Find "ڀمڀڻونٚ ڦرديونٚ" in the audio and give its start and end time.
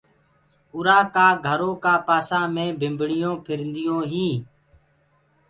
2.79-4.07